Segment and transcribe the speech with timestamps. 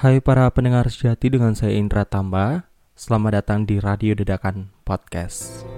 [0.00, 2.64] Hai para pendengar sejati dengan saya Indra Tamba.
[2.96, 5.68] Selamat datang di Radio Dedakan Podcast.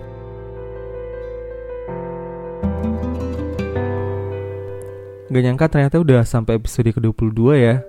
[5.26, 7.82] Gak nyangka ternyata udah sampai episode ke-22 ya.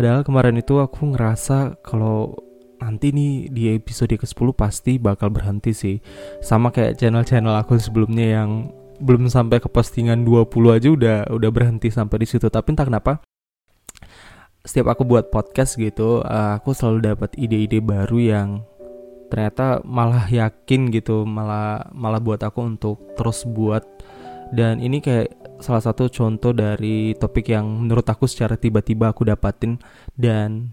[0.00, 2.32] Padahal kemarin itu aku ngerasa kalau
[2.80, 6.00] nanti nih di episode ke-10 pasti bakal berhenti sih.
[6.40, 11.92] Sama kayak channel-channel aku sebelumnya yang belum sampai ke postingan 20 aja udah udah berhenti
[11.92, 12.48] sampai di situ.
[12.48, 13.20] Tapi entah kenapa
[14.64, 18.48] setiap aku buat podcast gitu uh, aku selalu dapat ide-ide baru yang
[19.28, 23.84] ternyata malah yakin gitu malah malah buat aku untuk terus buat.
[24.54, 29.80] Dan ini kayak salah satu contoh dari topik yang menurut aku secara tiba-tiba aku dapatin.
[30.14, 30.70] Dan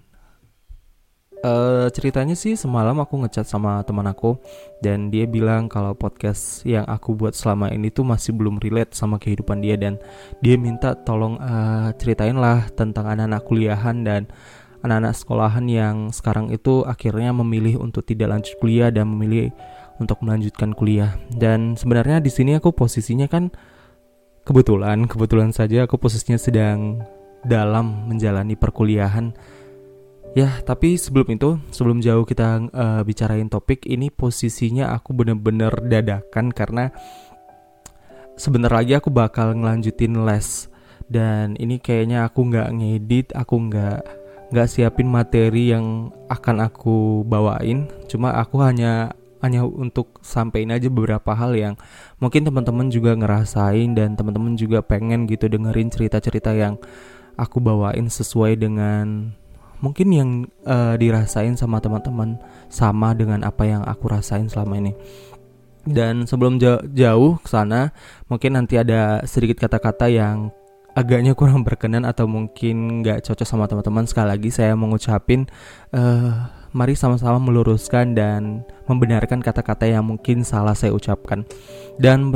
[1.46, 4.38] uh, ceritanya sih semalam aku ngechat sama teman aku
[4.80, 9.18] dan dia bilang kalau podcast yang aku buat selama ini tuh masih belum relate sama
[9.18, 9.98] kehidupan dia dan
[10.40, 14.30] dia minta tolong uh, ceritain lah tentang anak-anak kuliahan dan
[14.82, 19.54] anak-anak sekolahan yang sekarang itu akhirnya memilih untuk tidak lanjut kuliah dan memilih
[20.02, 21.14] untuk melanjutkan kuliah.
[21.30, 23.54] Dan sebenarnya di sini aku posisinya kan
[24.42, 27.06] kebetulan kebetulan saja aku posisinya sedang
[27.46, 29.34] dalam menjalani perkuliahan
[30.32, 36.56] ya tapi sebelum itu sebelum jauh kita uh, bicarain topik ini posisinya aku bener-bener dadakan
[36.56, 36.96] karena
[38.42, 40.66] sebentar lagi aku bakal ngelanjutin les.
[41.12, 44.00] Dan ini kayaknya aku nggak ngedit aku nggak
[44.52, 47.92] nggak siapin materi yang akan aku bawain.
[48.10, 51.74] Cuma aku hanya hanya untuk sampein aja beberapa hal yang
[52.22, 56.78] mungkin teman-teman juga ngerasain dan teman-teman juga pengen gitu dengerin cerita-cerita yang
[57.42, 59.34] aku bawain sesuai dengan
[59.82, 60.30] mungkin yang
[60.64, 62.38] uh, dirasain sama teman-teman
[62.70, 64.94] sama dengan apa yang aku rasain selama ini.
[65.82, 66.62] Dan sebelum
[66.94, 67.90] jauh, ke sana,
[68.30, 70.54] mungkin nanti ada sedikit kata-kata yang
[70.94, 74.06] agaknya kurang berkenan atau mungkin nggak cocok sama teman-teman.
[74.06, 75.50] Sekali lagi saya mengucapin
[75.98, 81.44] uh, mari sama-sama meluruskan dan membenarkan kata-kata yang mungkin salah saya ucapkan.
[81.98, 82.30] Dan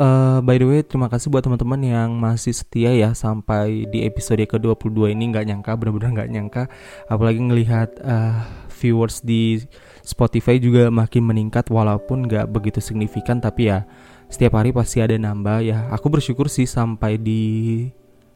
[0.00, 4.40] uh, by the way, terima kasih buat teman-teman yang masih setia ya sampai di episode
[4.40, 6.62] ke-22 ini nggak nyangka, benar-benar nggak nyangka.
[7.06, 8.40] Apalagi ngelihat uh,
[8.72, 9.60] viewers di
[10.00, 13.84] Spotify juga makin meningkat walaupun nggak begitu signifikan tapi ya
[14.32, 15.92] setiap hari pasti ada nambah ya.
[15.92, 17.42] Aku bersyukur sih sampai di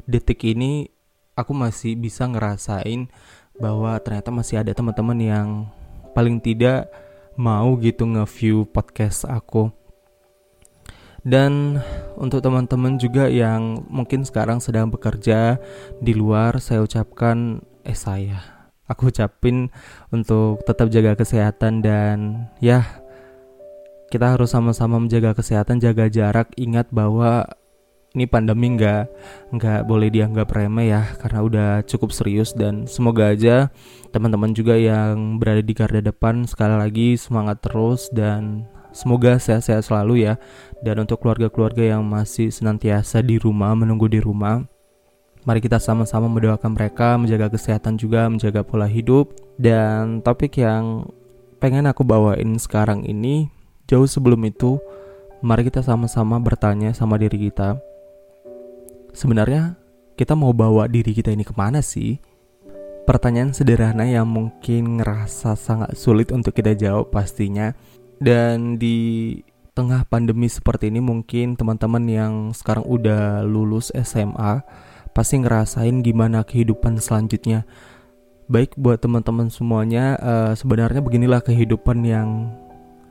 [0.04, 0.92] detik ini
[1.34, 3.08] aku masih bisa ngerasain
[3.56, 5.48] bahwa ternyata masih ada teman-teman yang
[6.12, 6.92] paling tidak
[7.34, 9.83] mau gitu nge-view podcast aku.
[11.24, 11.80] Dan
[12.20, 15.56] untuk teman-teman juga yang mungkin sekarang sedang bekerja
[15.98, 19.72] di luar, saya ucapkan eh saya, aku ucapin
[20.12, 22.84] untuk tetap jaga kesehatan dan ya
[24.12, 27.48] kita harus sama-sama menjaga kesehatan, jaga jarak, ingat bahwa
[28.14, 29.10] ini pandemi nggak
[29.50, 32.54] nggak boleh dianggap remeh ya karena udah cukup serius.
[32.54, 33.74] Dan semoga aja
[34.14, 40.30] teman-teman juga yang berada di garda depan sekali lagi semangat terus dan semoga sehat-sehat selalu
[40.30, 40.38] ya
[40.86, 44.62] dan untuk keluarga-keluarga yang masih senantiasa di rumah menunggu di rumah
[45.42, 51.10] mari kita sama-sama mendoakan mereka menjaga kesehatan juga menjaga pola hidup dan topik yang
[51.58, 53.50] pengen aku bawain sekarang ini
[53.90, 54.78] jauh sebelum itu
[55.42, 57.76] mari kita sama-sama bertanya sama diri kita
[59.12, 59.76] sebenarnya
[60.14, 62.22] kita mau bawa diri kita ini ke mana sih?
[63.04, 67.74] Pertanyaan sederhana yang mungkin ngerasa sangat sulit untuk kita jawab pastinya.
[68.22, 69.38] Dan di
[69.74, 74.62] tengah pandemi seperti ini mungkin teman-teman yang sekarang udah lulus SMA
[75.14, 77.66] pasti ngerasain gimana kehidupan selanjutnya.
[78.44, 82.52] Baik buat teman-teman semuanya, uh, sebenarnya beginilah kehidupan yang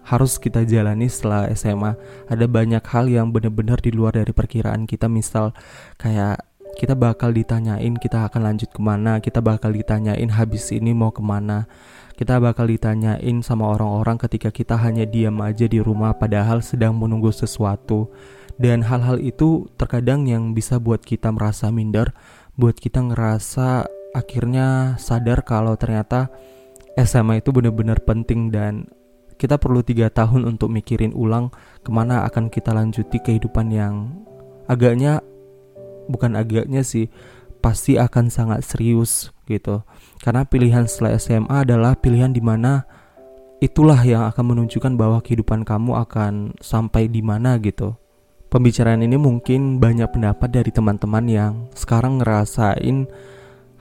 [0.04, 1.96] harus kita jalani setelah SMA.
[2.28, 5.08] Ada banyak hal yang benar-benar di luar dari perkiraan kita.
[5.08, 5.56] Misal
[5.96, 6.44] kayak
[6.74, 11.22] kita bakal ditanyain kita akan lanjut ke mana, kita bakal ditanyain habis ini mau ke
[11.22, 11.70] mana,
[12.18, 17.30] kita bakal ditanyain sama orang-orang ketika kita hanya diam aja di rumah padahal sedang menunggu
[17.34, 18.10] sesuatu.
[18.54, 22.14] Dan hal-hal itu terkadang yang bisa buat kita merasa minder,
[22.54, 26.30] buat kita ngerasa akhirnya sadar kalau ternyata
[26.94, 28.86] SMA itu benar-benar penting dan
[29.42, 31.50] kita perlu tiga tahun untuk mikirin ulang
[31.82, 34.14] ke mana akan kita lanjuti kehidupan yang
[34.70, 35.26] agaknya
[36.08, 37.08] bukan agaknya sih
[37.64, 39.88] pasti akan sangat serius gitu.
[40.20, 42.84] Karena pilihan setelah SMA adalah pilihan di mana
[43.64, 47.96] itulah yang akan menunjukkan bahwa kehidupan kamu akan sampai di mana gitu.
[48.52, 53.08] Pembicaraan ini mungkin banyak pendapat dari teman-teman yang sekarang ngerasain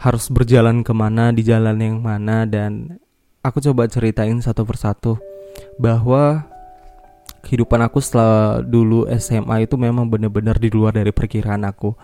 [0.00, 2.98] harus berjalan ke mana di jalan yang mana dan
[3.42, 5.18] aku coba ceritain satu persatu
[5.76, 6.46] bahwa
[7.42, 11.94] kehidupan aku setelah dulu SMA itu memang benar-benar di luar dari perkiraan aku.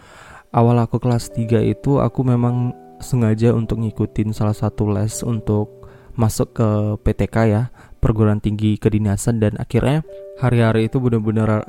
[0.51, 5.87] Awal aku kelas 3 itu aku memang sengaja untuk ngikutin salah satu les untuk
[6.19, 6.69] masuk ke
[7.07, 7.63] PTK ya
[8.03, 10.03] perguruan tinggi kedinasan dan akhirnya
[10.43, 11.63] hari-hari itu benar-benar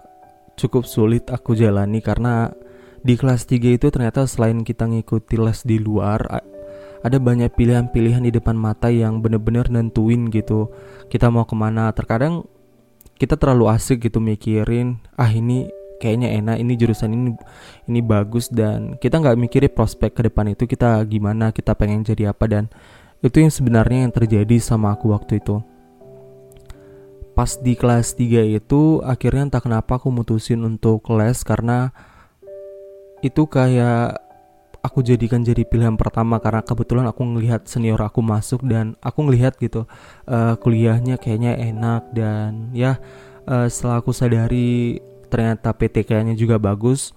[0.57, 2.49] cukup sulit aku jalani karena
[3.05, 6.41] di kelas 3 itu ternyata selain kita ngikuti les di luar
[6.99, 10.67] ada banyak pilihan-pilihan di depan mata yang bener-bener nentuin gitu
[11.07, 12.43] kita mau ke mana terkadang
[13.19, 15.67] kita terlalu asik gitu mikirin ah ini
[15.99, 17.35] kayaknya enak ini jurusan ini
[17.91, 22.31] ini bagus dan kita nggak mikirin prospek ke depan itu kita gimana kita pengen jadi
[22.31, 22.71] apa dan
[23.19, 25.59] itu yang sebenarnya yang terjadi sama aku waktu itu.
[27.35, 31.91] Pas di kelas 3 itu akhirnya entah kenapa aku mutusin untuk les karena
[33.19, 34.15] itu kayak
[34.79, 39.59] aku jadikan jadi pilihan pertama karena kebetulan aku ngelihat senior aku masuk dan aku ngelihat
[39.59, 39.85] gitu
[40.27, 42.97] uh, kuliahnya kayaknya enak dan ya
[43.47, 47.13] uh, setelah aku sadari ternyata PTK-nya juga bagus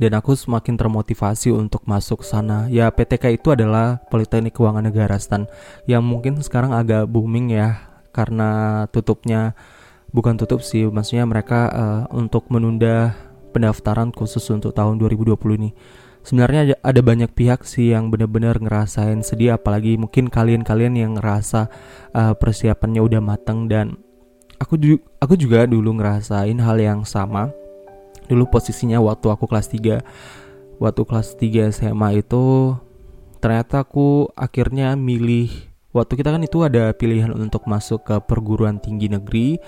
[0.00, 2.66] dan aku semakin termotivasi untuk masuk sana.
[2.72, 5.44] Ya PTK itu adalah Politeknik Keuangan Negara Stan
[5.84, 7.76] yang mungkin sekarang agak booming ya
[8.10, 9.52] karena tutupnya
[10.10, 13.16] bukan tutup sih, maksudnya mereka uh, untuk menunda
[13.52, 15.70] pendaftaran khusus untuk tahun 2020 ini
[16.22, 21.66] sebenarnya ada banyak pihak sih yang benar-benar ngerasain sedih apalagi mungkin kalian-kalian yang ngerasa
[22.14, 23.98] uh, persiapannya udah matang dan
[24.62, 27.50] aku ju aku juga dulu ngerasain hal yang sama.
[28.30, 32.74] Dulu posisinya waktu aku kelas 3 waktu kelas 3 SMA itu
[33.42, 35.50] ternyata aku akhirnya milih
[35.90, 39.58] waktu kita kan itu ada pilihan untuk masuk ke perguruan tinggi negeri.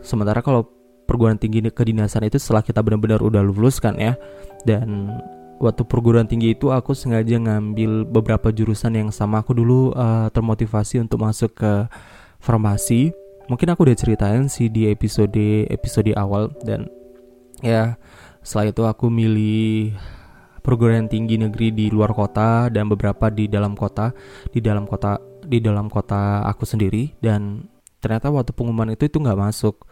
[0.00, 0.64] Sementara kalau
[1.04, 4.16] perguruan tinggi kedinasan itu setelah kita benar-benar udah lulus kan ya
[4.68, 5.16] dan
[5.58, 9.42] waktu perguruan tinggi itu aku sengaja ngambil beberapa jurusan yang sama.
[9.42, 11.72] Aku dulu uh, termotivasi untuk masuk ke
[12.38, 13.10] farmasi.
[13.50, 16.54] Mungkin aku udah ceritain sih di episode episode awal.
[16.62, 16.86] Dan
[17.60, 17.98] ya
[18.40, 19.94] setelah itu aku milih
[20.62, 24.12] perguruan tinggi negeri di luar kota dan beberapa di dalam kota
[24.52, 27.18] di dalam kota di dalam kota aku sendiri.
[27.18, 27.66] Dan
[27.98, 29.82] ternyata waktu pengumuman itu itu nggak masuk.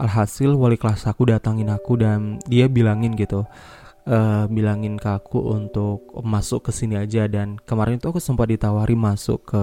[0.00, 3.44] Alhasil wali kelas aku datangin aku dan dia bilangin gitu
[4.06, 7.26] uh, bilangin ke aku untuk masuk ke sini aja.
[7.26, 9.62] Dan kemarin itu aku sempat ditawari masuk ke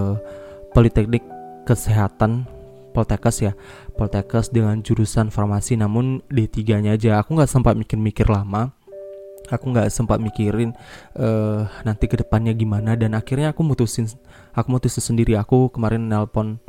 [0.76, 1.24] Politeknik
[1.64, 2.44] Kesehatan
[2.92, 3.52] Poltekkes ya.
[3.94, 7.22] Poltekkes dengan jurusan farmasi namun D3 nya aja.
[7.22, 8.74] Aku nggak sempat mikir-mikir lama.
[9.48, 10.76] Aku nggak sempat mikirin
[11.16, 12.98] uh, nanti ke depannya gimana.
[12.98, 14.10] Dan akhirnya aku mutusin
[14.52, 15.38] aku mutusin sendiri.
[15.38, 16.60] Aku kemarin nelpon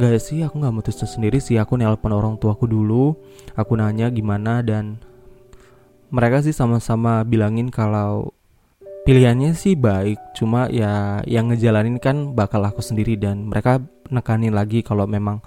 [0.00, 0.42] nggak sih?
[0.42, 1.60] Aku nggak mutusin sendiri sih.
[1.60, 3.14] Aku nelpon orang tuaku dulu.
[3.54, 4.98] Aku nanya gimana dan
[6.10, 8.34] mereka sih sama-sama bilangin kalau
[9.06, 13.78] pilihannya sih baik cuma ya yang ngejalanin kan bakal aku sendiri dan mereka
[14.10, 15.42] nekanin lagi kalau memang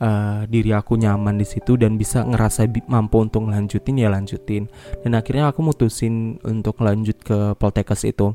[0.00, 4.66] uh, diri aku nyaman di situ dan bisa ngerasa mampu untuk lanjutin ya lanjutin.
[5.04, 8.34] Dan akhirnya aku mutusin untuk lanjut ke Poltekkes itu.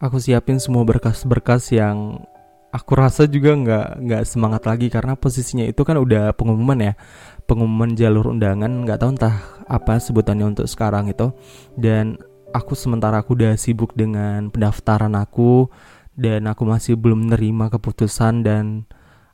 [0.00, 2.24] Aku siapin semua berkas-berkas yang
[2.70, 6.94] aku rasa juga nggak nggak semangat lagi karena posisinya itu kan udah pengumuman ya.
[7.44, 9.36] Pengumuman jalur undangan nggak tahu entah
[9.66, 11.34] apa sebutannya untuk sekarang itu.
[11.74, 12.18] Dan
[12.54, 15.66] aku sementara aku udah sibuk dengan pendaftaran aku
[16.14, 18.86] dan aku masih belum menerima keputusan dan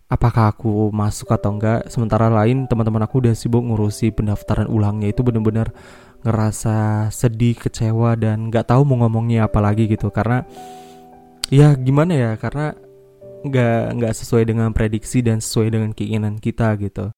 [0.07, 5.27] apakah aku masuk atau enggak sementara lain teman-teman aku udah sibuk ngurusi pendaftaran ulangnya itu
[5.27, 5.75] bener-bener
[6.23, 10.09] ngerasa sedih kecewa dan nggak tahu mau ngomongnya apa lagi gitu.
[10.09, 10.41] Karena
[11.53, 12.86] ya gimana ya karena
[13.51, 17.11] nggak nggak sesuai dengan prediksi dan sesuai dengan keinginan kita gitu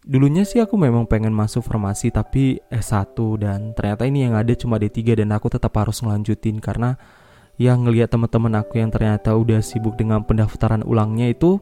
[0.00, 4.80] Dulunya sih aku memang pengen masuk farmasi tapi S1 dan ternyata ini yang ada cuma
[4.80, 6.96] D3 dan aku tetap harus ngelanjutin karena
[7.60, 11.60] yang ngelihat teman-teman aku yang ternyata udah sibuk dengan pendaftaran ulangnya itu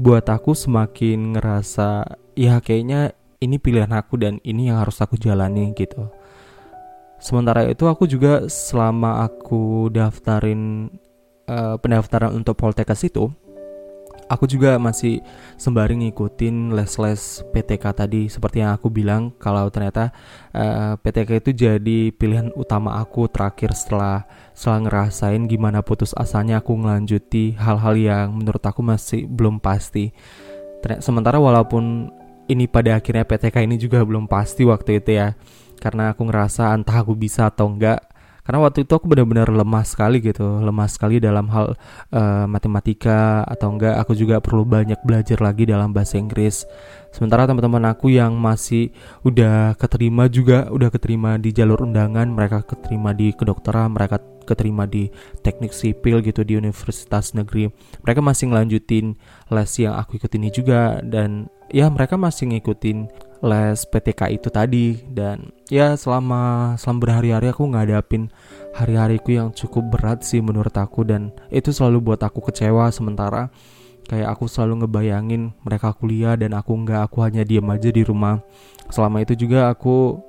[0.00, 3.12] buat aku semakin ngerasa ya kayaknya
[3.44, 6.08] ini pilihan aku dan ini yang harus aku jalani gitu.
[7.20, 10.88] Sementara itu aku juga selama aku daftarin
[11.48, 13.32] uh, pendaftaran untuk Poltekkes itu
[14.28, 15.20] aku juga masih
[15.60, 20.10] sembari ngikutin les-les PTK tadi seperti yang aku bilang kalau ternyata
[20.54, 24.24] uh, eh, PTK itu jadi pilihan utama aku terakhir setelah
[24.56, 30.14] setelah ngerasain gimana putus asanya aku ngelanjuti hal-hal yang menurut aku masih belum pasti.
[31.00, 32.12] Sementara walaupun
[32.44, 35.32] ini pada akhirnya PTK ini juga belum pasti waktu itu ya
[35.80, 38.04] karena aku ngerasa entah aku bisa atau enggak
[38.44, 41.74] karena waktu itu aku benar-benar lemah sekali gitu lemah sekali dalam hal
[42.12, 46.68] uh, matematika atau enggak aku juga perlu banyak belajar lagi dalam bahasa Inggris.
[47.08, 48.92] Sementara teman-teman aku yang masih
[49.24, 55.08] udah keterima juga udah keterima di jalur undangan mereka keterima di kedokteran mereka keterima di
[55.40, 57.72] teknik sipil gitu di universitas negeri
[58.04, 59.16] mereka masih ngelanjutin
[59.48, 63.08] les yang aku ikutin ini juga dan ya mereka masih ngikutin
[63.44, 65.04] les PTK itu tadi.
[65.04, 68.32] Dan ya selama selama berhari-hari aku ngadapin
[68.72, 71.04] hari-hariku yang cukup berat sih menurut aku.
[71.04, 73.52] Dan itu selalu buat aku kecewa sementara.
[74.04, 78.40] Kayak aku selalu ngebayangin mereka kuliah dan aku nggak aku hanya diam aja di rumah.
[78.92, 80.20] Selama itu juga aku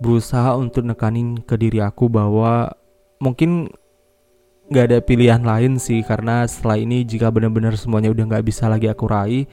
[0.00, 2.72] berusaha untuk nekanin ke diri aku bahwa
[3.20, 3.68] mungkin
[4.72, 6.00] nggak ada pilihan lain sih.
[6.00, 9.44] Karena setelah ini jika benar-benar semuanya udah nggak bisa lagi aku raih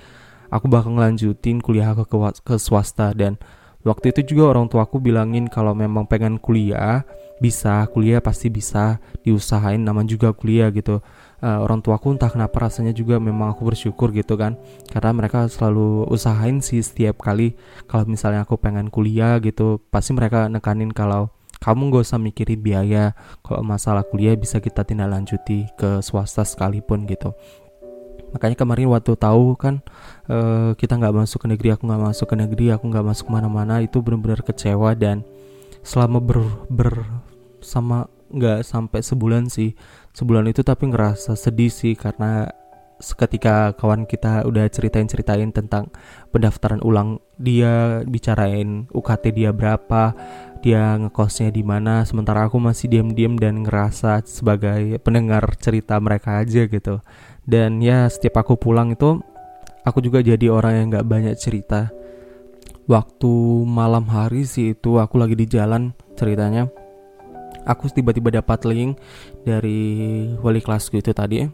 [0.51, 3.39] aku bakal ngelanjutin kuliah aku ke, ke swasta dan
[3.81, 7.07] waktu itu juga orang tua aku bilangin kalau memang pengen kuliah
[7.41, 11.01] bisa kuliah pasti bisa diusahain nama juga kuliah gitu.
[11.41, 14.61] Uh, orang tuaku entah kenapa rasanya juga memang aku bersyukur gitu kan
[14.93, 17.57] karena mereka selalu usahain sih setiap kali
[17.89, 23.17] kalau misalnya aku pengen kuliah gitu pasti mereka nekanin kalau kamu gak usah mikirin biaya
[23.41, 27.33] kalau masalah kuliah bisa kita tindak lanjuti ke swasta sekalipun gitu
[28.31, 29.83] makanya kemarin waktu tahu kan
[30.31, 33.31] uh, kita nggak masuk ke negeri aku nggak masuk ke negeri aku nggak masuk ke
[33.31, 35.23] mana-mana itu benar-benar kecewa dan
[35.81, 36.39] selama ber,
[36.71, 37.05] ber
[37.61, 39.75] sama nggak sampai sebulan sih.
[40.15, 42.47] Sebulan itu tapi ngerasa sedih sih karena
[43.01, 45.89] seketika kawan kita udah ceritain-ceritain tentang
[46.29, 50.13] pendaftaran ulang dia bicarain UKT dia berapa
[50.61, 56.69] dia ngekosnya di mana sementara aku masih diam-diam dan ngerasa sebagai pendengar cerita mereka aja
[56.69, 57.01] gitu
[57.45, 59.17] dan ya setiap aku pulang itu
[59.81, 61.89] aku juga jadi orang yang nggak banyak cerita.
[62.89, 63.31] Waktu
[63.65, 66.67] malam hari sih itu aku lagi di jalan ceritanya.
[67.65, 68.97] Aku tiba-tiba dapat link
[69.45, 71.45] dari wali kelasku itu tadi.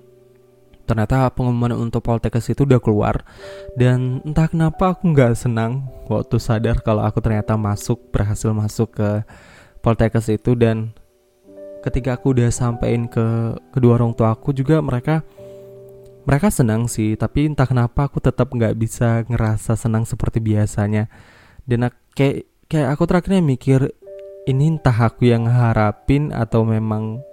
[0.87, 3.27] Ternyata pengumuman untuk Poltekkes itu udah keluar.
[3.75, 9.09] Dan entah kenapa aku nggak senang waktu sadar kalau aku ternyata masuk berhasil masuk ke
[9.83, 10.55] Poltekkes itu.
[10.55, 10.95] Dan
[11.83, 15.27] ketika aku udah sampein ke kedua orang tua aku juga mereka
[16.27, 21.07] mereka senang sih tapi entah kenapa aku tetap nggak bisa ngerasa senang seperti biasanya.
[21.63, 23.87] Dan kayak kayak aku terakhirnya mikir
[24.43, 27.23] ini entah aku yang harapin atau memang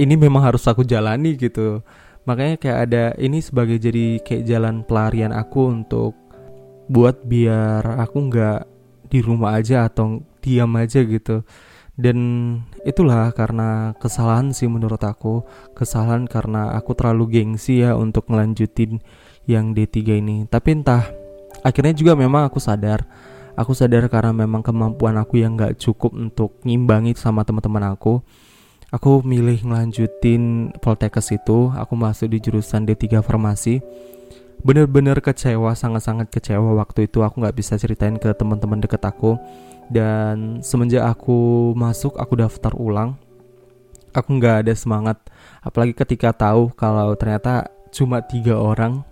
[0.00, 1.84] ini memang harus aku jalani gitu.
[2.24, 6.16] Makanya kayak ada ini sebagai jadi kayak jalan pelarian aku untuk
[6.88, 8.60] buat biar aku nggak
[9.12, 11.44] di rumah aja atau diam aja gitu.
[11.98, 12.16] Dan
[12.88, 15.44] itulah karena kesalahan sih menurut aku.
[15.76, 19.04] Kesalahan karena aku terlalu gengsi ya untuk ngelanjutin
[19.44, 20.48] yang D3 ini.
[20.48, 21.04] Tapi entah
[21.60, 23.04] akhirnya juga memang aku sadar.
[23.58, 28.24] Aku sadar karena memang kemampuan aku yang gak cukup untuk ngimbangi sama teman-teman aku.
[28.88, 31.68] Aku milih ngelanjutin Poltekkes itu.
[31.76, 33.84] Aku masuk di jurusan D3 Farmasi.
[34.64, 37.20] Bener-bener kecewa sangat-sangat kecewa waktu itu.
[37.20, 39.36] Aku nggak bisa ceritain ke teman-teman deket aku
[39.88, 43.16] dan semenjak aku masuk aku daftar ulang
[44.18, 45.18] aku nggak ada semangat.
[45.62, 49.06] Apalagi ketika tahu kalau ternyata cuma tiga orang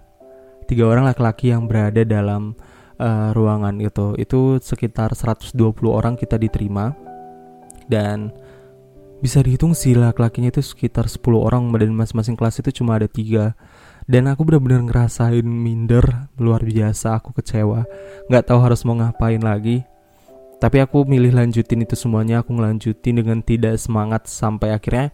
[0.66, 2.58] tiga orang laki-laki yang berada dalam
[2.98, 4.18] uh, ruangan itu.
[4.18, 5.54] Itu sekitar 120
[5.86, 6.92] orang kita diterima.
[7.86, 8.34] Dan
[9.22, 13.54] bisa dihitung sih laki-lakinya itu sekitar 10 orang dan masing-masing kelas itu cuma ada tiga.
[14.06, 17.86] Dan aku benar-benar ngerasain minder luar biasa aku kecewa.
[18.26, 19.86] Nggak tahu harus mau ngapain lagi
[20.56, 25.12] tapi aku milih lanjutin itu semuanya aku ngelanjutin dengan tidak semangat sampai akhirnya.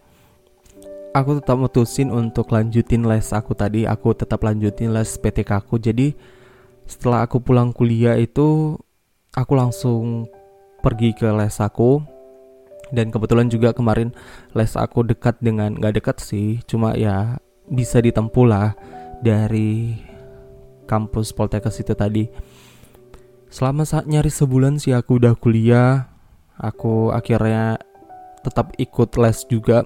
[1.13, 5.77] Aku tetap mutusin untuk lanjutin les aku tadi aku tetap lanjutin les PTK aku.
[5.77, 6.15] Jadi
[6.87, 8.79] setelah aku pulang kuliah itu
[9.35, 10.31] aku langsung
[10.79, 12.01] pergi ke les aku.
[12.93, 14.15] Dan kebetulan juga kemarin
[14.55, 18.77] les aku dekat dengan nggak dekat sih cuma ya bisa ditempuh lah
[19.23, 19.97] dari
[20.85, 22.27] kampus Poltekkes itu tadi
[23.53, 26.09] Selama saat nyari sebulan sih aku udah kuliah,
[26.57, 27.77] aku akhirnya
[28.41, 29.85] tetap ikut les juga.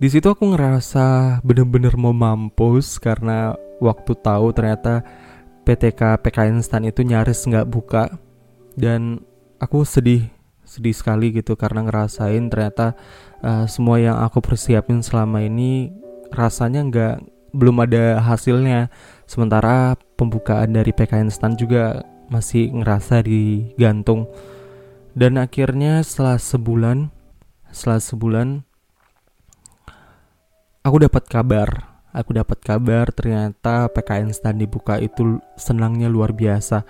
[0.00, 3.52] Di situ aku ngerasa bener-bener mau mampus karena
[3.84, 5.04] waktu tahu ternyata
[5.68, 8.08] PTK PKN Stan itu nyaris nggak buka.
[8.72, 9.20] Dan
[9.60, 10.24] aku sedih
[10.64, 12.96] sedih sekali gitu karena ngerasain ternyata
[13.44, 15.92] uh, semua yang aku persiapin selama ini
[16.32, 17.16] rasanya nggak
[17.52, 18.88] belum ada hasilnya.
[19.28, 24.28] Sementara pembukaan dari PKN Stan juga masih ngerasa digantung.
[25.16, 27.08] Dan akhirnya setelah sebulan
[27.72, 28.48] setelah sebulan
[30.84, 36.82] aku dapat kabar aku dapat kabar ternyata PKN Stan dibuka itu senangnya luar biasa.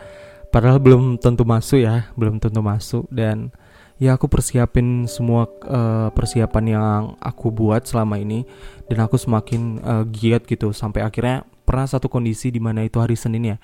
[0.51, 3.05] Padahal belum tentu masuk ya belum tentu masuk.
[3.13, 3.55] Dan
[4.01, 8.45] ya aku persiapin semua uh, persiapan yang aku buat selama ini.
[8.89, 13.15] Dan aku semakin uh, giat gitu sampai akhirnya pernah satu kondisi di mana itu hari
[13.15, 13.57] Senin ya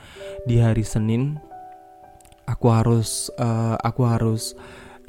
[0.47, 1.43] di hari Senin
[2.47, 4.55] aku harus uh, aku harus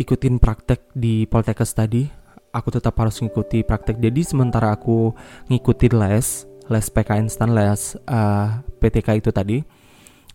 [0.01, 2.09] ikutin praktek di Poltekkes tadi
[2.49, 5.13] aku tetap harus ngikuti praktek jadi sementara aku
[5.45, 9.61] ngikutin les les PK instan les uh, PTK itu tadi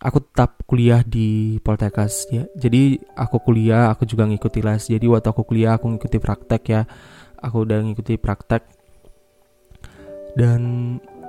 [0.03, 2.43] aku tetap kuliah di Poltekkes ya.
[2.59, 4.91] Jadi aku kuliah, aku juga ngikuti les.
[4.91, 6.81] Jadi waktu aku kuliah aku ngikuti praktek ya.
[7.39, 8.67] Aku udah ngikuti praktek.
[10.35, 10.61] Dan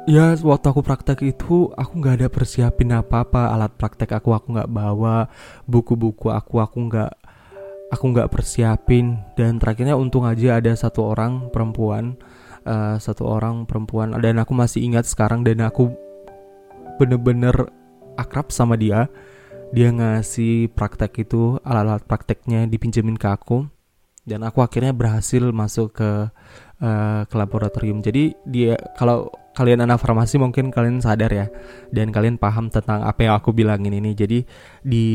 [0.05, 3.53] ya waktu aku praktek itu aku nggak ada persiapin apa-apa.
[3.53, 5.29] Alat praktek aku aku nggak bawa.
[5.65, 7.13] Buku-buku aku aku nggak
[7.93, 9.21] aku nggak persiapin.
[9.39, 12.17] Dan terakhirnya untung aja ada satu orang perempuan
[12.69, 14.17] uh, satu orang perempuan.
[14.19, 15.93] Dan aku masih ingat sekarang dan aku
[17.01, 17.55] bener-bener
[18.17, 19.09] akrab sama dia.
[19.75, 23.67] Dia ngasih praktek itu alat-alat prakteknya dipinjemin ke aku.
[24.25, 26.11] Dan aku akhirnya berhasil masuk ke
[26.81, 28.01] uh, ke laboratorium.
[28.01, 31.47] Jadi dia kalau kalian anak farmasi mungkin kalian sadar ya.
[31.95, 34.13] Dan kalian paham tentang apa yang aku bilangin ini.
[34.13, 34.43] Jadi
[34.83, 35.07] di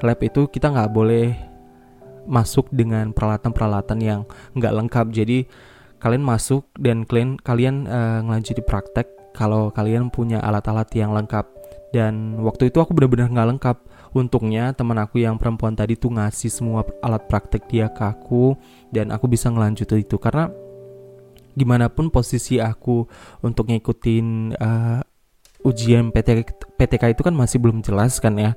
[0.00, 1.34] lab itu kita nggak boleh
[2.28, 4.20] masuk dengan peralatan-peralatan yang
[4.54, 5.06] nggak lengkap.
[5.10, 5.38] Jadi
[5.98, 11.46] kalian masuk dan kalian kalian uh, ngelanjuti praktek kalau kalian punya alat-alat yang lengkap.
[11.88, 13.76] Dan waktu itu aku benar-benar nggak lengkap.
[14.12, 18.56] Untungnya teman aku yang perempuan tadi tuh ngasih semua alat praktek dia ke aku
[18.92, 20.16] dan aku bisa ngelanjut itu.
[20.20, 20.48] Karena
[21.58, 23.10] gimana pun posisi aku
[23.42, 25.02] untuk ngikutin uh,
[25.66, 26.46] ujian PT,
[26.78, 28.54] PTK itu kan masih belum jelas kan ya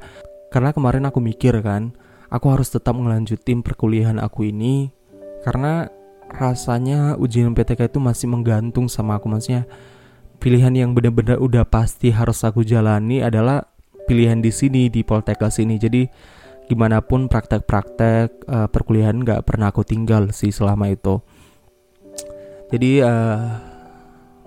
[0.53, 1.97] karena kemarin aku mikir kan
[2.29, 4.93] aku harus tetap ngelanjutin perkuliahan aku ini
[5.41, 5.89] karena
[6.29, 9.65] rasanya ujian PTK itu masih menggantung sama aku maksudnya
[10.41, 13.71] pilihan yang benar-benar udah pasti harus aku jalani adalah
[14.09, 15.77] pilihan di sini di Poltekkes ini.
[15.77, 16.01] Jadi
[16.65, 21.21] gimana pun praktek-praktek uh, perkuliahan nggak pernah aku tinggal sih selama itu.
[22.71, 23.59] Jadi uh,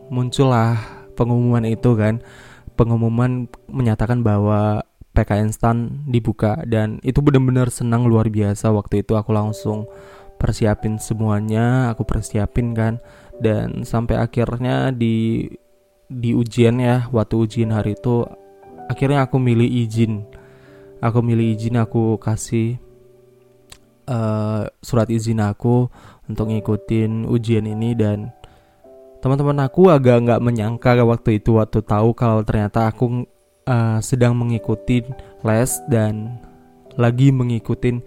[0.08, 0.80] muncullah
[1.12, 2.24] pengumuman itu kan,
[2.72, 4.82] pengumuman menyatakan bahwa
[5.14, 5.78] PKN STAN
[6.10, 8.74] dibuka dan itu benar-benar senang luar biasa.
[8.74, 9.86] Waktu itu aku langsung
[10.40, 12.98] persiapin semuanya, aku persiapin kan.
[13.38, 15.46] Dan sampai akhirnya di
[16.10, 18.26] di ujian ya waktu ujian hari itu
[18.90, 20.26] akhirnya aku milih izin.
[20.98, 22.80] Aku milih izin aku kasih
[24.08, 25.88] uh, surat izin aku
[26.30, 28.32] untuk ngikutin ujian ini dan
[29.20, 33.24] teman-teman aku agak nggak menyangka waktu itu waktu tahu kalau ternyata aku
[33.68, 35.04] uh, sedang mengikuti
[35.44, 36.40] les dan
[36.94, 37.98] lagi mengikuti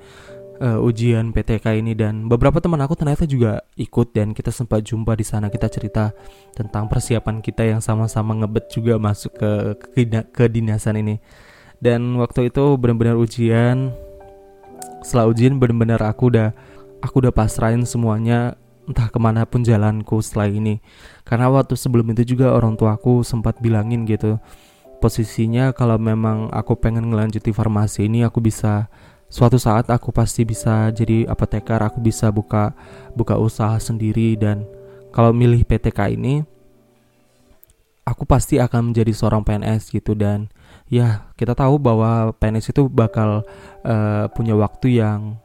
[0.61, 5.13] uh, ujian PTK ini dan beberapa teman aku ternyata juga ikut dan kita sempat jumpa
[5.17, 5.47] di sana.
[5.51, 6.13] Kita cerita
[6.53, 9.51] tentang persiapan kita yang sama-sama ngebet juga masuk ke
[9.93, 9.99] ke,
[10.33, 11.15] ke dinasan ini.
[11.77, 13.93] Dan waktu itu benar-benar ujian.
[15.05, 16.51] Setelah ujian benar-benar aku udah
[17.01, 18.55] aku udah pasrahin semuanya
[18.87, 20.79] entah ke mana pun jalanku setelah ini.
[21.27, 24.39] Karena waktu sebelum itu juga orang tua aku sempat bilangin gitu
[24.97, 28.89] posisinya kalau memang aku pengen ngelanjuti farmasi ini aku bisa
[29.29, 32.73] suatu saat aku pasti bisa jadi apoteker, aku bisa buka
[33.13, 34.35] buka usaha sendiri.
[34.39, 34.65] Dan
[35.13, 36.41] kalau milih PTK ini
[38.07, 40.15] aku pasti akan menjadi seorang PNS gitu.
[40.17, 40.49] Dan
[40.87, 43.43] ya kita tahu bahwa PNS itu bakal
[43.85, 45.37] uh, punya waktu yang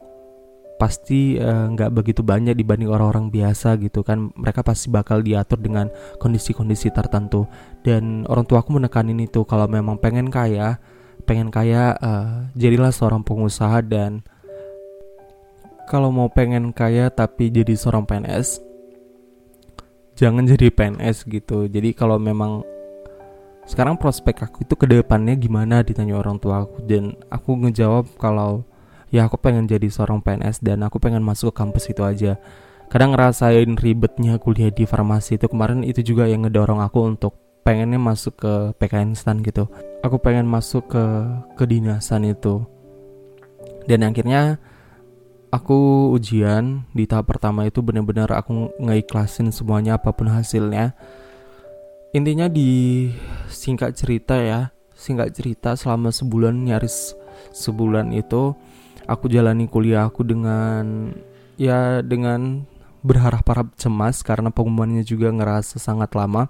[0.83, 4.35] pasti eh, nggak uh, begitu banyak dibanding orang-orang biasa gitu kan.
[4.35, 5.87] Mereka pasti bakal diatur dengan
[6.19, 7.47] kondisi-kondisi tertentu.
[7.87, 10.83] Dan orang tua aku menekanin itu kalau memang pengen kaya
[11.23, 13.79] pengen kaya uh, jadilah seorang pengusaha.
[13.87, 14.27] Dan
[15.87, 18.59] kalau mau pengen kaya tapi jadi seorang PNS
[20.19, 21.71] jangan jadi PNS gitu.
[21.71, 22.67] Jadi kalau memang
[23.71, 26.83] sekarang prospek aku itu ke depannya gimana ditanya orang tua aku.
[26.83, 28.67] Dan aku ngejawab kalau
[29.13, 32.41] ya aku pengen jadi seorang PNS dan aku pengen masuk ke kampus itu aja.
[32.89, 38.01] Kadang ngerasain ribetnya kuliah di farmasi itu kemarin itu juga yang ngedorong aku untuk pengennya
[38.01, 39.69] masuk ke PKN STAN gitu.
[40.03, 41.05] Aku pengen masuk ke
[41.57, 42.65] kedinasan itu.
[43.87, 44.59] Dan akhirnya
[45.53, 50.97] aku ujian di tahap pertama itu benar-benar aku ngeikhlasin semuanya apa pun hasilnya.
[52.13, 53.09] Intinya di
[53.49, 57.17] singkat cerita ya singkat cerita selama sebulan nyaris
[57.51, 58.55] sebulan itu
[59.07, 61.15] aku jalani kuliah aku dengan
[61.61, 62.67] ya dengan
[63.03, 66.49] berharap-harap cemas karena pengumumannya juga ngerasa sangat lama.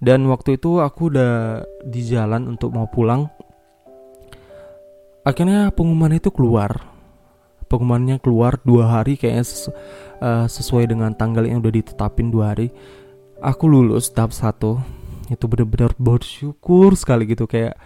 [0.00, 3.28] Dan waktu itu aku udah di jalan untuk mau pulang.
[5.24, 6.88] Akhirnya pengumuman itu keluar.
[7.68, 9.70] Pengumumannya keluar dua hari kayaknya sesu
[10.24, 12.72] uh, sesuai dengan tanggal yang udah ditetapin dua hari.
[13.40, 14.80] Aku lulus tahap satu.
[15.28, 17.76] Itu bener-bener bersyukur sekali gitu kayak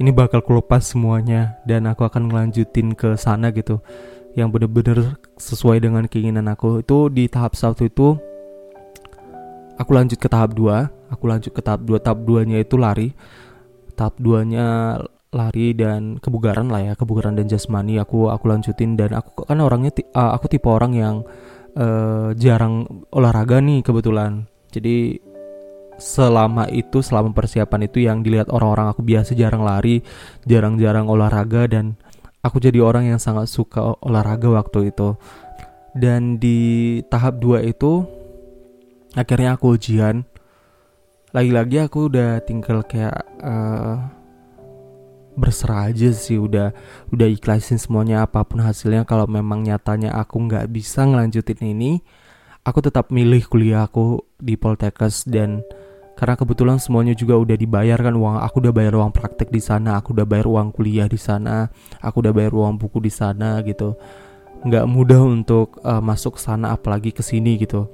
[0.00, 3.84] ini bakal kulepas semuanya dan aku akan ngelanjutin ke sana gitu.
[4.32, 4.98] Yang bener-bener
[5.36, 6.80] sesuai dengan keinginan aku.
[6.80, 8.16] Itu di tahap satu itu
[9.76, 10.88] aku lanjut ke tahap dua.
[11.12, 13.10] Aku lanjut ke tahap 2 tahap 2 nya itu lari.
[13.98, 14.94] Tahap 2 nya
[15.34, 18.94] lari dan kebugaran lah ya kebugaran dan jasmani aku aku lanjutin.
[18.94, 21.16] Dan aku kan orangnya uh, aku tipe orang yang
[21.74, 24.46] uh, jarang olahraga nih kebetulan.
[24.70, 25.18] Jadi
[26.00, 30.00] selama itu selama persiapan itu yang dilihat orang-orang aku biasa jarang lari
[30.48, 32.00] jarang-jarang olahraga dan
[32.40, 35.14] aku jadi orang yang sangat suka olahraga waktu itu.
[35.92, 38.02] Dan di tahap 2 itu
[39.12, 40.24] akhirnya aku ujian.
[41.30, 44.10] Lagi-lagi aku udah tinggal kayak uh,
[45.38, 46.74] berserah aja sih udah
[47.14, 49.06] udah ikhlasin semuanya apa pun hasilnya.
[49.06, 52.02] Kalau memang nyatanya aku nggak bisa ngelanjutin ini
[52.64, 55.64] aku tetap milih kuliah aku di Poltekkes dan
[56.20, 58.44] karena kebetulan semuanya juga udah dibayar kan uang.
[58.44, 61.72] Aku udah bayar uang praktek di sana aku udah bayar uang kuliah di sana
[62.04, 63.96] aku udah bayar uang buku di sana gitu.
[64.60, 67.88] Nggak mudah untuk uh, masuk sana apalagi ke sini gitu.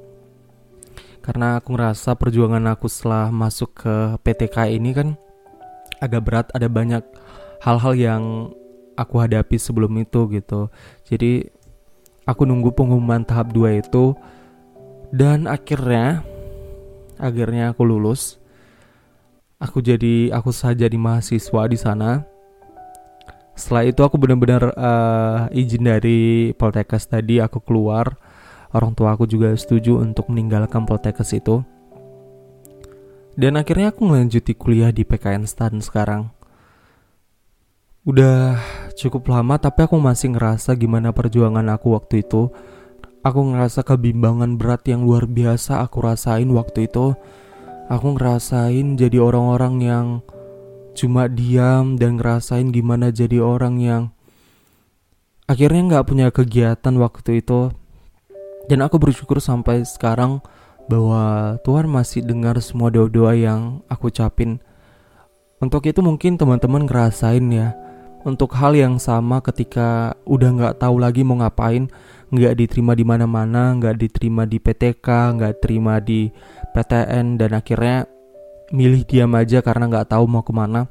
[1.22, 3.94] Karena aku ngerasa perjuangan aku setelah masuk ke
[4.26, 5.14] PTK ini kan
[6.02, 7.06] agak berat ada banyak
[7.62, 8.22] hal-hal yang
[8.98, 10.66] aku hadapi sebelum itu gitu.
[11.06, 11.46] Jadi
[12.26, 14.18] aku nunggu pengumuman tahap 2 itu.
[15.14, 16.26] Dan akhirnya
[17.16, 18.40] akhirnya aku lulus.
[19.56, 22.24] Aku jadi aku saja di mahasiswa di sana.
[23.56, 28.20] Setelah itu aku benar-benar uh, izin dari Poltekkes tadi aku keluar.
[28.76, 31.64] Orang tua aku juga setuju untuk meninggalkan Poltekkes itu.
[33.36, 36.32] Dan akhirnya aku melanjuti kuliah di PKN STAN sekarang.
[38.04, 38.60] Udah
[38.96, 42.48] cukup lama tapi aku masih ngerasa gimana perjuangan aku waktu itu
[43.26, 47.18] Aku ngerasa kebimbangan berat yang luar biasa aku rasain waktu itu.
[47.90, 50.06] Aku ngerasain jadi orang-orang yang
[50.94, 54.02] cuma diam dan ngerasain gimana jadi orang yang
[55.50, 57.74] akhirnya nggak punya kegiatan waktu itu.
[58.70, 60.38] Dan aku bersyukur sampai sekarang
[60.86, 64.62] bahwa Tuhan masih dengar semua doa-doa yang aku ucapin.
[65.58, 67.74] Untuk itu mungkin teman-teman ngerasain ya.
[68.22, 71.90] Untuk hal yang sama ketika udah nggak tahu lagi mau ngapain,
[72.30, 75.06] nggak diterima di mana-mana, nggak diterima di PTK,
[75.38, 76.30] nggak terima di
[76.74, 78.06] PTN dan akhirnya
[78.74, 80.90] milih diam aja karena nggak tahu mau ke mana.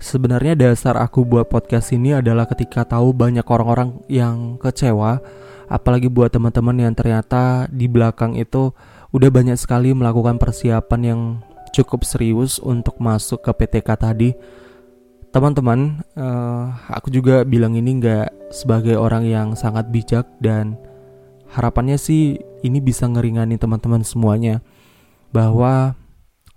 [0.00, 5.20] Sebenarnya dasar aku buat podcast ini adalah ketika tahu banyak orang-orang yang kecewa,
[5.68, 8.72] apalagi buat teman-teman yang ternyata di belakang itu
[9.12, 11.20] udah banyak sekali melakukan persiapan yang
[11.70, 14.30] cukup serius untuk masuk ke PTK tadi
[15.30, 20.74] teman-teman, uh, aku juga bilang ini nggak sebagai orang yang sangat bijak dan
[21.50, 24.58] harapannya sih ini bisa ngeringani teman-teman semuanya
[25.30, 25.94] bahwa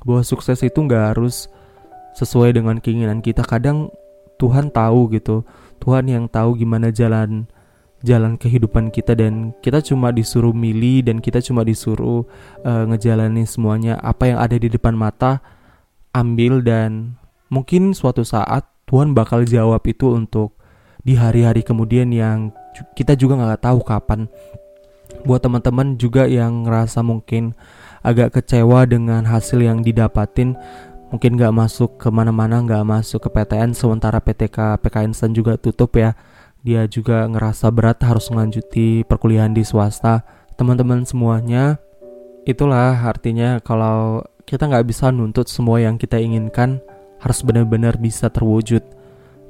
[0.04, 1.48] bahwa sukses itu nggak harus
[2.18, 3.46] sesuai dengan keinginan kita.
[3.46, 3.94] Kadang
[4.42, 5.46] Tuhan tahu gitu,
[5.80, 7.46] Tuhan yang tahu gimana jalan
[8.04, 12.28] jalan kehidupan kita dan kita cuma disuruh milih dan kita cuma disuruh
[12.68, 15.40] uh, ngejalanin semuanya apa yang ada di depan mata
[16.12, 17.16] ambil dan
[17.54, 20.58] mungkin suatu saat Tuhan bakal jawab itu untuk
[21.06, 22.50] di hari-hari kemudian yang
[22.98, 24.26] kita juga nggak tahu kapan.
[25.24, 27.54] Buat teman-teman juga yang ngerasa mungkin
[28.02, 30.58] agak kecewa dengan hasil yang didapatin,
[31.14, 35.96] mungkin nggak masuk ke mana-mana, nggak masuk ke PTN, sementara PTK PKN Stan juga tutup
[35.96, 36.18] ya.
[36.64, 40.24] Dia juga ngerasa berat harus melanjuti perkuliahan di swasta.
[40.56, 41.76] Teman-teman semuanya,
[42.48, 46.84] itulah artinya kalau kita nggak bisa nuntut semua yang kita inginkan
[47.24, 48.84] harus benar-benar bisa terwujud.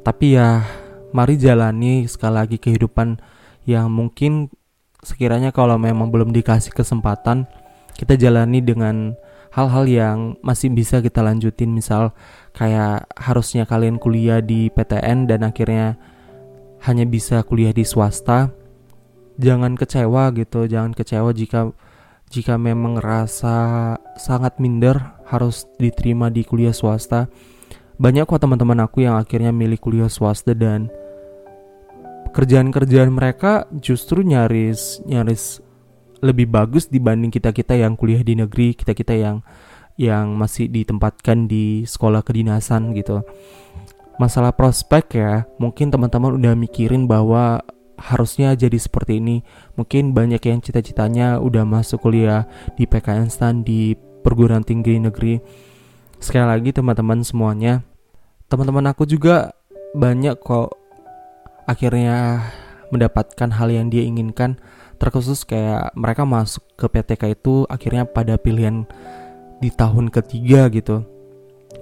[0.06, 0.62] Tapi ya,
[1.10, 3.18] mari jalani sekali lagi kehidupan
[3.66, 4.54] yang mungkin
[5.02, 7.50] sekiranya kalau memang belum dikasih kesempatan,
[7.98, 9.18] kita jalani dengan
[9.50, 11.74] hal-hal yang masih bisa kita lanjutin.
[11.74, 12.14] Misal
[12.54, 15.98] kayak harusnya kalian kuliah di PTN dan akhirnya
[16.86, 18.54] hanya bisa kuliah di swasta.
[19.42, 21.74] Jangan kecewa gitu, jangan kecewa jika
[22.30, 27.30] jika memang rasa sangat minder harus diterima di kuliah swasta
[28.04, 30.92] banyak kok teman-teman aku yang akhirnya milih kuliah swasta dan
[32.36, 35.64] kerjaan-kerjaan mereka justru nyaris nyaris
[36.20, 39.40] lebih bagus dibanding kita-kita yang kuliah di negeri, kita-kita yang
[39.96, 43.24] yang masih ditempatkan di sekolah kedinasan gitu.
[44.20, 47.64] Masalah prospek ya, mungkin teman-teman udah mikirin bahwa
[47.96, 49.48] harusnya jadi seperti ini.
[49.80, 55.40] Mungkin banyak yang cita-citanya udah masuk kuliah di PKN STAN di perguruan tinggi negeri
[56.24, 57.84] sekali lagi teman-teman semuanya
[58.48, 59.54] teman-teman aku juga
[59.94, 60.74] banyak kok
[61.70, 62.44] akhirnya
[62.94, 64.62] mendapatkan hal yang dia inginkan.
[65.02, 68.86] Terkhusus kayak mereka masuk ke PTK itu akhirnya pada pilihan
[69.60, 71.04] di tahun ketiga gitu.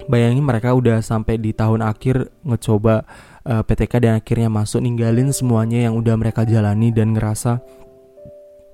[0.10, 3.06] Bayangin mereka udah sampai di tahun akhir ngecoba
[3.45, 7.62] uh, eh, PTK dan akhirnya masuk ninggalin semuanya yang udah mereka jalani dan ngerasa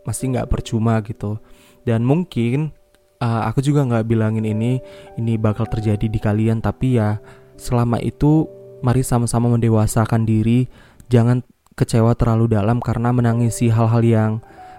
[0.08, 1.42] masih nggak percuma gitu.
[1.84, 2.72] Dan mungkin
[3.20, 4.80] uh, aku juga nggak bilangin ini
[5.20, 7.20] ini bakal terjadi di kalian tapi ya
[7.58, 8.48] selama itu
[8.86, 10.70] mari sama-sama mendewasakan diri.
[11.12, 11.44] Jangan
[11.78, 14.32] kecewa terlalu dalam karena menangisi hal-hal yang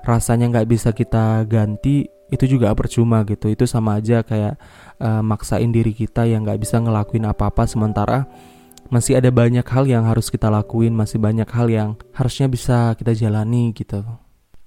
[0.06, 3.48] rasanya nggak bisa kita ganti itu juga percuma gitu.
[3.52, 4.56] Itu sama aja kayak
[5.00, 7.64] uh, maksain diri kita yang nggak bisa ngelakuin apa-apa.
[7.64, 8.28] Sementara
[8.88, 13.12] masih ada banyak hal yang harus kita lakuin masih banyak hal yang harusnya bisa kita
[13.12, 14.00] jalani gitu.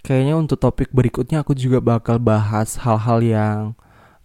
[0.02, 3.60] Kayaknya untuk topik berikutnya aku juga bakal bahas hal-hal yang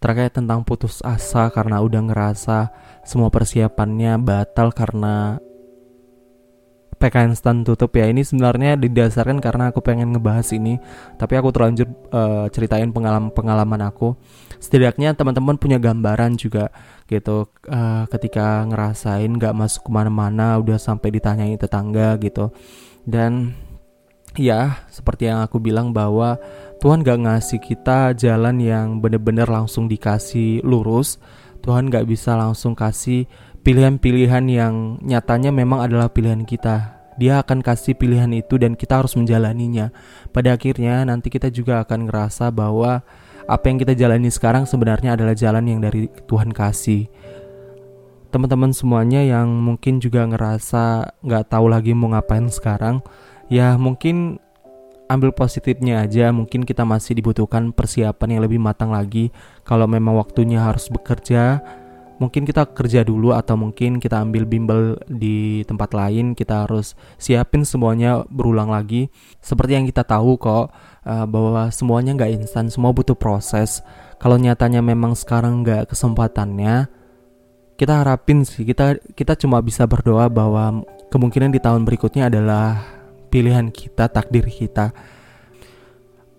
[0.07, 2.71] terkait tentang putus asa karena udah ngerasa
[3.03, 5.43] semua persiapannya batal karena
[6.97, 8.07] PKN stand tutup ya.
[8.07, 10.79] Ini sebenarnya didasarkan karena aku pengen ngebahas ini
[11.19, 14.15] tapi aku terlanjur uh, ceritain pengalaman pengalaman aku.
[14.63, 16.71] Setidaknya teman-teman punya gambaran juga
[17.11, 22.55] gitu uh, ketika ngerasain nggak masuk ke mana-mana udah sampai ditanyain tetangga gitu.
[23.03, 23.59] Dan
[24.39, 26.39] ya seperti yang aku bilang bahwa
[26.81, 31.17] Tuhan gak ngasih kita jalan yang bener-bener langsung dikasih lurus
[31.65, 33.27] Tuhan gak bisa langsung kasih
[33.67, 39.17] pilihan-pilihan yang nyatanya memang adalah pilihan kita dia akan kasih pilihan itu dan kita harus
[39.17, 39.89] menjalaninya.
[40.31, 43.01] Pada akhirnya nanti kita juga akan ngerasa bahwa
[43.49, 47.09] apa yang kita jalani sekarang sebenarnya adalah jalan yang dari Tuhan kasih.
[48.29, 53.01] Teman-teman semuanya yang mungkin juga ngerasa nggak tahu lagi mau ngapain sekarang,
[53.49, 54.37] ya mungkin
[55.07, 56.31] ambil positifnya aja.
[56.35, 59.35] Mungkin kita masih dibutuhkan persiapan yang lebih matang lagi.
[59.63, 61.63] Kalau memang waktunya harus bekerja
[62.17, 66.33] mungkin kita kerja dulu atau mungkin kita ambil bimbel di tempat lain.
[66.33, 69.13] Kita harus siapin semuanya berulang lagi.
[69.41, 70.73] Seperti yang kita tahu kok
[71.05, 73.85] uh, bahwa semuanya nggak instan semua butuh proses.
[74.17, 76.89] Kalau nyatanya memang sekarang nggak kesempatannya
[77.77, 78.65] kita harapin sih.
[78.65, 82.96] Kita kita cuma bisa berdoa bahwa kemungkinan di tahun berikutnya adalah
[83.37, 84.97] pilihan kita, takdir kita.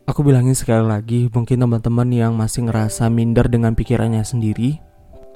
[0.09, 4.81] Aku bilangin sekali lagi, mungkin teman-teman yang masih ngerasa minder dengan pikirannya sendiri,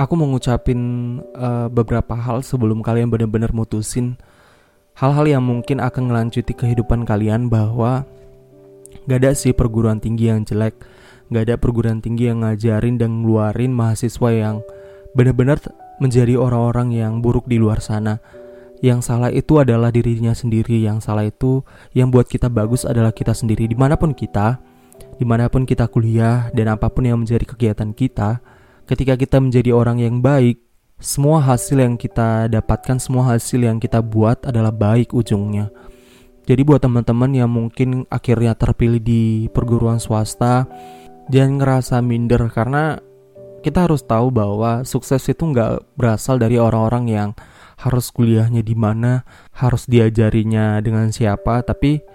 [0.01, 0.81] aku mau ngucapin
[1.37, 4.17] uh, beberapa hal sebelum kalian benar-benar mutusin
[4.97, 8.09] hal-hal yang mungkin akan ngelanjuti kehidupan kalian bahwa
[9.05, 10.81] gak ada sih perguruan tinggi yang jelek,
[11.29, 14.65] gak ada perguruan tinggi yang ngajarin dan ngeluarin mahasiswa yang
[15.13, 15.61] benar-benar
[16.01, 18.17] menjadi orang-orang yang buruk di luar sana
[18.81, 20.81] yang salah itu adalah dirinya sendiri.
[20.81, 21.61] Yang salah itu
[21.93, 23.69] yang buat kita bagus adalah kita sendiri.
[23.69, 24.57] Di mana pun kita
[25.21, 28.41] di mana pun kita kuliah dan apa pun yang menjadi kegiatan kita
[28.89, 30.65] ketika kita menjadi orang yang baik
[30.97, 35.69] semua hasil yang kita dapatkan semua hasil yang kita buat adalah baik ujungnya.
[36.45, 40.65] Jadi buat teman-teman yang mungkin akhirnya terpilih di perguruan swasta
[41.29, 42.97] jangan ngerasa minder karena
[43.61, 47.29] kita harus tahu bahwa sukses itu nggak berasal dari orang-orang yang
[47.81, 49.25] harus kuliahnya di mana,
[49.57, 52.05] harus diajarinya dengan siapa, tapi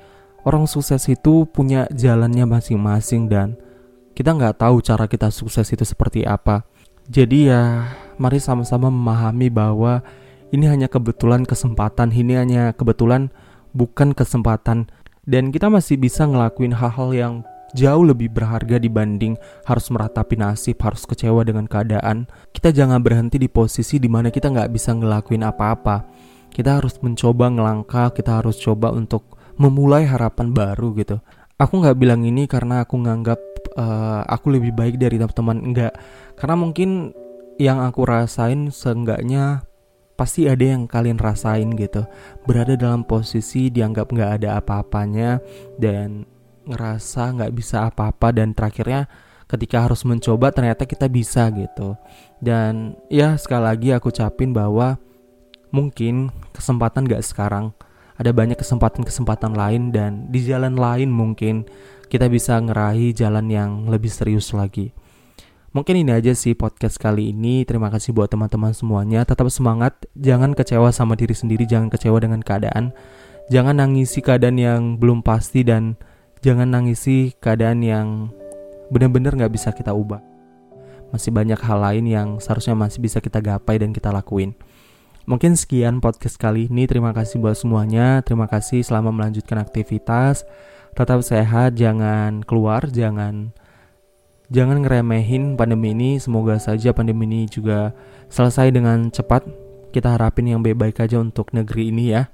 [0.47, 3.59] orang sukses itu punya jalannya masing-masing dan
[4.15, 6.63] kita nggak tahu cara kita sukses itu seperti apa.
[7.11, 10.07] Jadi ya, mari sama-sama memahami bahwa
[10.55, 13.35] ini hanya kebetulan kesempatan, ini hanya kebetulan
[13.75, 14.87] bukan kesempatan
[15.27, 17.35] dan kita masih bisa ngelakuin hal-hal yang
[17.77, 19.37] jauh lebih berharga dibanding
[19.69, 22.25] harus meratapi nasib, harus kecewa dengan keadaan.
[22.51, 26.09] Kita jangan berhenti di posisi di mana kita nggak bisa ngelakuin apa-apa.
[26.49, 31.21] Kita harus mencoba ngelangkah, kita harus coba untuk memulai harapan baru gitu.
[31.61, 33.41] Aku nggak bilang ini karena aku nganggap
[33.77, 35.93] uh, aku lebih baik dari teman-teman enggak.
[36.41, 37.13] Karena mungkin
[37.61, 39.65] yang aku rasain seenggaknya
[40.17, 42.09] pasti ada yang kalian rasain gitu
[42.49, 45.45] berada dalam posisi dianggap nggak ada apa-apanya
[45.77, 46.25] dan
[46.67, 49.07] ngerasa nggak bisa apa-apa dan terakhirnya
[49.47, 51.95] ketika harus mencoba ternyata kita bisa gitu.
[52.43, 54.99] Dan ya sekali lagi aku capin bahwa
[55.71, 57.73] mungkin kesempatan gak sekarang.
[58.17, 61.69] Ada banyak kesempatan-kesempatan lain dan di jalan lain mungkin
[62.09, 64.97] kita bisa ngerahi jalan yang lebih serius lagi.
[65.77, 67.69] Mungkin ini aja sih podcast kali ini.
[67.69, 69.29] Terima kasih buat teman-teman semuanya.
[69.29, 70.09] Tetap semangat.
[70.17, 71.69] Jangan kecewa sama diri sendiri.
[71.69, 72.97] Jangan kecewa dengan keadaan.
[73.53, 76.01] Jangan nangisi keadaan yang belum pasti dan
[76.45, 78.33] Jangan nangisi keadaan yang
[78.93, 80.21] benar-benar nggak bisa kita ubah.
[81.15, 84.53] Masih banyak hal lain yang seharusnya masih bisa kita gapai dan kita lakuin.
[85.27, 86.87] Mungkin sekian podcast kali ini.
[86.87, 88.23] Terima kasih buat semuanya.
[88.23, 90.47] Terima kasih selama melanjutkan aktivitas.
[90.95, 93.51] Tetap sehat, jangan keluar, jangan
[94.47, 96.23] jangan ngeremehin pandemi ini.
[96.23, 97.91] Semoga saja pandemi ini juga
[98.31, 99.45] selesai dengan cepat.
[99.91, 102.31] Kita harapin yang baik-baik aja untuk negeri ini ya.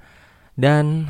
[0.52, 1.08] Dan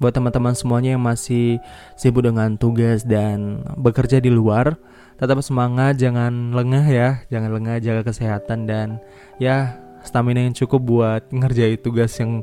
[0.00, 1.60] buat teman-teman semuanya yang masih
[1.94, 4.80] sibuk dengan tugas dan bekerja di luar
[5.20, 7.08] tetap semangat jangan lengah ya.
[7.28, 8.96] Jangan lengah jaga kesehatan dan
[9.36, 12.40] ya stamina yang cukup buat ngerjain tugas yang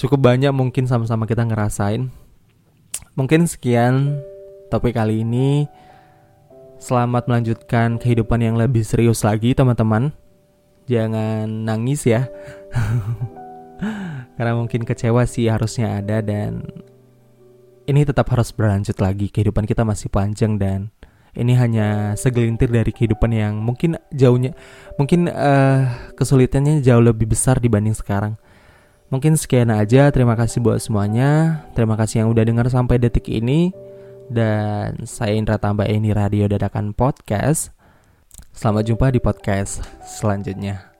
[0.00, 2.08] cukup banyak mungkin sama-sama kita ngerasain.
[3.12, 4.16] Mungkin sekian
[4.72, 5.68] topik kali ini.
[6.80, 10.16] Selamat melanjutkan kehidupan yang lebih serius lagi teman-teman.
[10.88, 12.30] Jangan nangis ya
[14.36, 16.64] karena mungkin kecewa sih harusnya ada dan
[17.86, 20.90] ini tetap harus berlanjut lagi kehidupan kita masih panjang dan
[21.36, 24.56] ini hanya segelintir dari kehidupan yang mungkin jauhnya
[24.96, 28.40] mungkin uh, kesulitannya jauh lebih besar dibanding sekarang.
[29.06, 30.10] Mungkin sekian aja.
[30.10, 31.62] Terima kasih buat semuanya.
[31.78, 33.70] Terima kasih yang udah dengar sampai detik ini.
[34.26, 37.70] Dan saya Indra Tambah ini Radio Dadakan Podcast.
[38.50, 40.95] Selamat jumpa di podcast selanjutnya.